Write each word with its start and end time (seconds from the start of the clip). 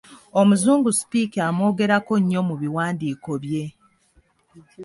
Omuzungu 0.39 0.89
Speke 0.99 1.39
amwogerako 1.49 2.13
nnyo 2.21 2.41
mu 2.47 2.55
biwandiiko 2.61 3.31
bye. 3.43 3.63